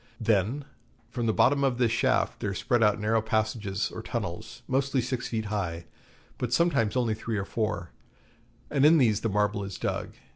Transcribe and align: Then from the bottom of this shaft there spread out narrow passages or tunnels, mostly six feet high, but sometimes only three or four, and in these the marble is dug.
Then 0.19 0.65
from 1.11 1.27
the 1.27 1.31
bottom 1.31 1.63
of 1.63 1.77
this 1.77 1.91
shaft 1.91 2.39
there 2.39 2.55
spread 2.55 2.81
out 2.81 2.99
narrow 2.99 3.21
passages 3.21 3.91
or 3.91 4.01
tunnels, 4.01 4.63
mostly 4.67 4.99
six 4.99 5.27
feet 5.27 5.45
high, 5.45 5.85
but 6.39 6.51
sometimes 6.51 6.95
only 6.97 7.13
three 7.13 7.37
or 7.37 7.45
four, 7.45 7.91
and 8.71 8.83
in 8.83 8.97
these 8.97 9.21
the 9.21 9.29
marble 9.29 9.63
is 9.63 9.77
dug. 9.77 10.13